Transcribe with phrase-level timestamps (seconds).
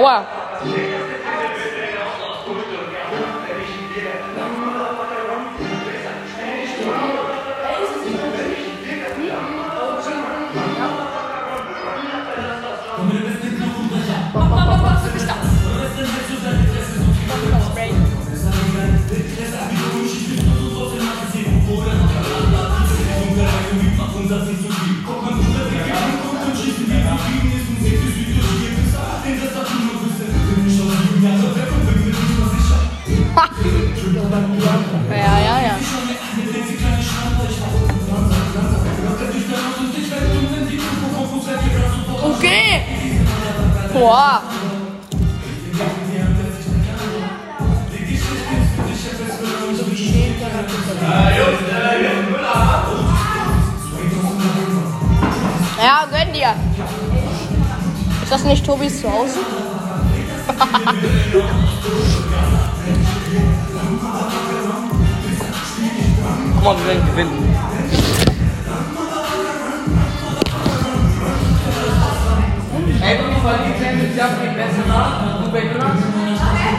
[0.00, 0.24] Aua.
[24.60, 24.76] Ja,
[42.22, 42.82] Okay.
[43.92, 44.42] Boah.
[55.82, 56.54] Ja, gönn dir.
[58.22, 59.38] Ist das nicht Tobis Zuhause?
[66.54, 67.69] Guck mal, wir werden gewinnen.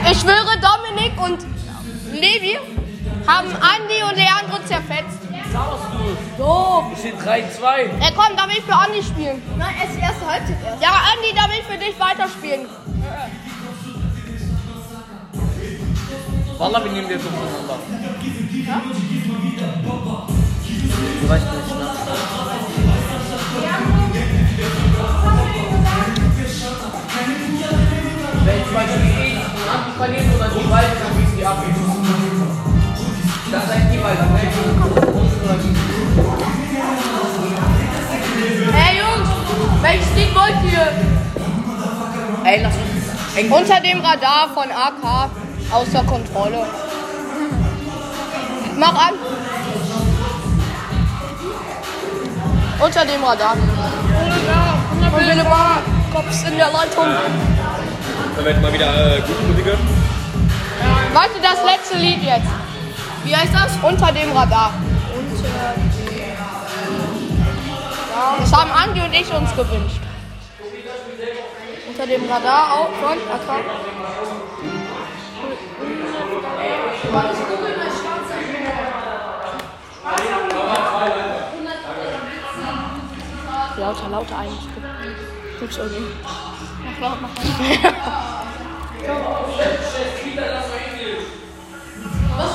[0.09, 1.45] Ich schwöre, Dominik und
[2.13, 2.57] Levi
[3.27, 5.19] haben Andi und Leandro zerfetzt.
[6.37, 6.85] So.
[6.93, 7.19] Ich stehe 3-2.
[7.99, 9.41] Ey, komm, darf ich für Andi spielen?
[9.57, 10.81] Nein, es ist die erste Halbzeit erst.
[10.81, 12.67] Ja, Andi, darf ich für dich weiterspielen?
[16.57, 17.79] Wallah, wir nehmen wir voneinander.
[21.21, 21.90] Du weißt nicht, ne?
[28.71, 31.63] Zum Beispiel und Anti verlieren oder die beiden, dann gibt's die ab.
[33.51, 34.39] Das seid ihr weiter, ne?
[38.71, 39.29] Hey, Jungs,
[39.81, 40.87] welches Ding wollt ihr?
[42.49, 42.73] Ey, lass
[43.35, 45.29] eng Unter dem Radar von AK
[45.71, 46.65] außer Kontrolle.
[48.77, 49.13] Mach an.
[52.79, 53.55] Unter dem Radar.
[55.11, 55.81] Mal
[56.13, 57.50] Kopf in der Leitung.
[58.41, 59.79] Können wir jetzt mal wieder äh, gute Musik hören?
[61.13, 62.47] Warte, das letzte Lied jetzt.
[63.23, 63.71] Wie heißt das?
[63.83, 64.73] Unter dem Radar.
[68.39, 70.01] Das haben Andi und ich uns gewünscht.
[71.87, 73.63] Unter dem Radar auch von AK.
[83.77, 85.40] Lauter, lauter eigentlich.
[85.61, 86.01] Gibt's irgendwie.
[86.83, 87.93] Mach laut, mach laut.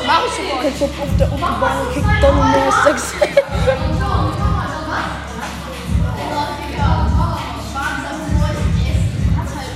[0.06, 0.65] Mach ich schon.
[0.65, 3.15] Jetzt auf der Autobahn kickt Domino 6.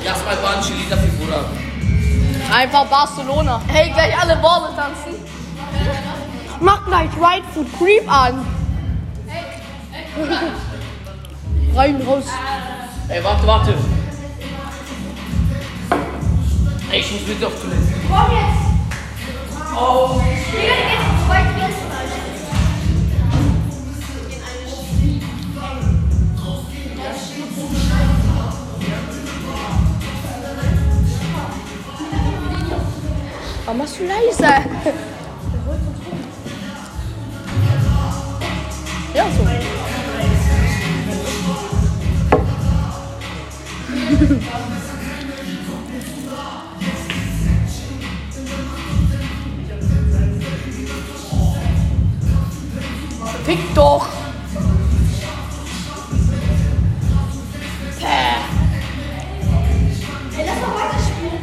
[0.05, 1.45] Lass mal Banchi Lieder für Bruder.
[2.53, 3.61] Einfach Barcelona.
[3.69, 5.15] Hey, gleich alle Balle tanzen.
[6.59, 8.45] Mach gleich Right Foot Creep an.
[11.77, 12.25] Rein, raus.
[13.13, 13.75] Ey, warte, warte.
[16.93, 17.83] Ey, ich muss mit auf Toilette.
[18.09, 18.71] Komm jetzt!
[19.77, 20.21] Oh.
[20.53, 21.91] Wir gehen jetzt zwei Gäste.
[33.65, 35.11] Warum machst du leise?
[60.37, 61.43] Ey, lass mal weiterspielen.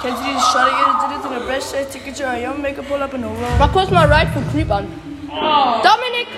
[0.00, 2.36] Can't you just shut it, get it to the best side, take it to your
[2.36, 3.58] young, make a pull up in a row.
[3.58, 4.86] Mach kurz mal Right Foot Creep an.
[5.82, 6.28] Dominik!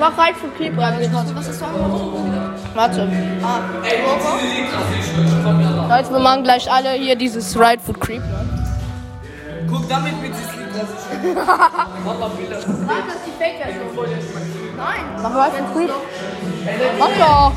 [0.00, 0.94] Mach Right Foot Creep an.
[1.34, 2.04] Was du angemacht?
[2.74, 3.08] Warte.
[5.88, 8.22] Leute, wir machen gleich alle hier dieses Right Foot Creep.
[9.68, 11.36] Guck, damit mit das Lied, ich.
[12.06, 12.58] Wallah, Bilder.
[12.58, 14.08] Nein, das ist die Fake-Version.
[14.76, 15.04] Nein.
[15.22, 15.90] Mach Right Foot Creep.
[16.98, 17.52] Mach doch.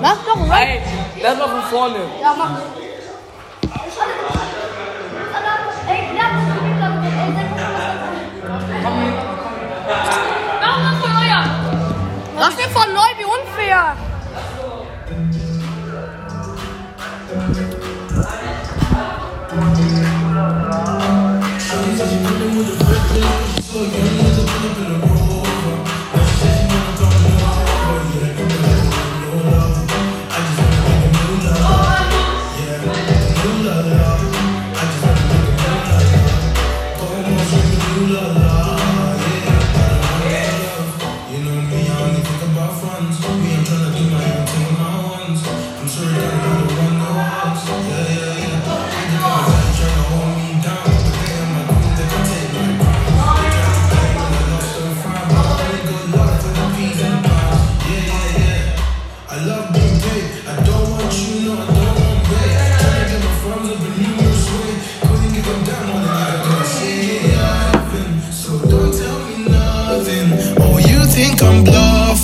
[0.00, 0.68] Mach doch Right.
[0.68, 1.98] Ey, lass mal von vorne.
[2.20, 2.50] Ja, mach.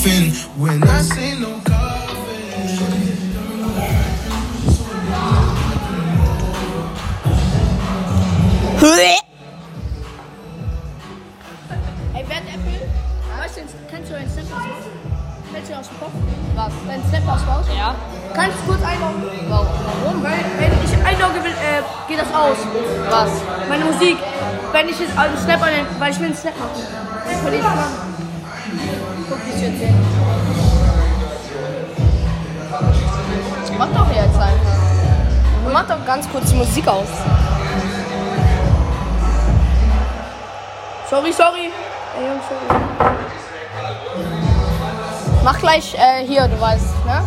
[0.09, 2.39] laughing when I say no coffin.
[12.15, 12.89] Ey, Bert Apple,
[13.39, 13.61] weißt du,
[13.91, 14.93] kannst du deinen Snap ausmachen?
[15.53, 16.13] Kannst du aus dem Kopf?
[16.55, 16.73] Was?
[16.87, 17.67] Deinen Snap aus?
[17.77, 17.95] Ja.
[18.35, 19.23] Kannst du kurz einloggen?
[19.49, 20.23] Warum?
[20.23, 22.57] Weil, wenn ich einlogge, will, äh, geht das aus.
[23.11, 23.31] Was?
[23.69, 24.17] Meine Musik.
[24.73, 26.83] Wenn ich jetzt einen Snap an den, weil ich will einen Snap machen.
[27.31, 28.08] Ich Verliere ich
[29.59, 29.59] machen?
[29.59, 29.95] Guck, wie ich jetzt sehe.
[33.79, 34.79] Mach doch jetzt einfach.
[35.73, 37.09] Mach doch ganz kurz die Musik aus.
[41.11, 41.71] Sorry, sorry.
[45.45, 47.23] Mach gleich äh, hier, du weißt, ne?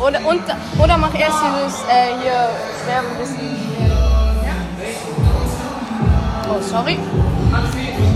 [0.00, 0.42] Oder, und,
[0.78, 2.50] oder mach erst dieses äh, hier
[2.86, 3.56] Werbewissen.
[6.50, 6.98] Oh, sorry.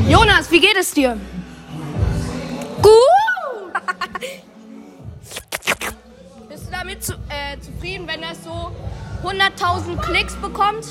[0.06, 1.16] Jonas, wie geht es dir?
[2.82, 3.07] Gut.
[7.52, 8.72] Äh, zufrieden, wenn das so
[9.22, 10.84] 100.000 Klicks bekommt?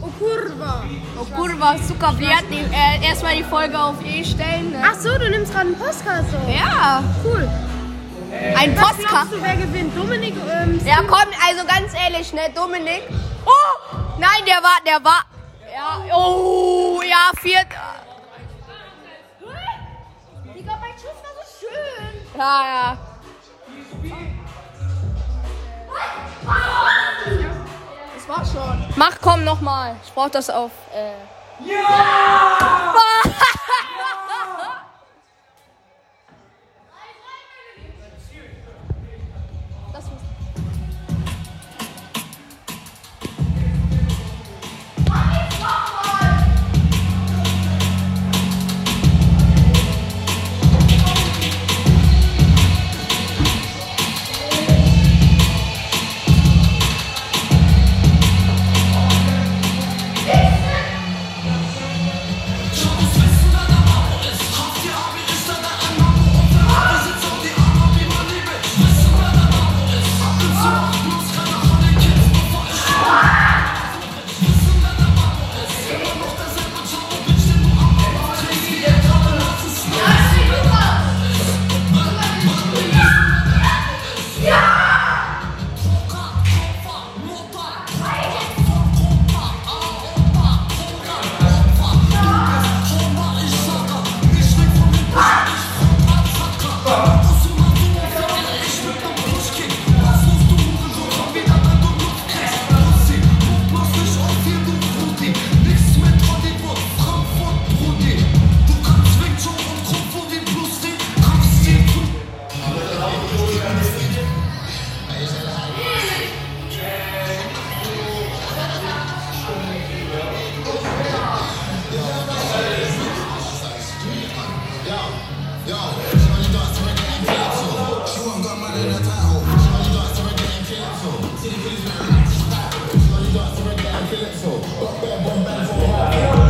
[0.00, 0.84] Oh, kurva.
[1.20, 2.44] Oh, Kurva, super bliat.
[2.50, 4.70] Äh, erstmal die Folge auf E stellen.
[4.70, 4.82] Ne?
[4.84, 6.48] Ach so, du nimmst gerade einen Podcast auf.
[6.48, 7.48] Ja, Cool.
[8.56, 9.08] ein Was Podcast.
[9.08, 9.96] glaubst du, wer gewinnt?
[9.96, 10.34] Dominik?
[10.50, 13.02] Ähm, Ja, komm, also ganz ehrlich, ne, Dominik.
[13.44, 15.24] Oh, nein, der war, der war.
[15.74, 17.60] Ja, oh, ja, vier.
[20.54, 22.38] Digga, mein Schuss war so schön.
[22.38, 22.98] Ja, ja.
[28.14, 28.84] Das war schon.
[28.96, 29.96] Mach, komm, nochmal.
[30.04, 30.70] Ich brauch das auf.
[30.94, 31.12] Äh.
[31.68, 32.67] Ja!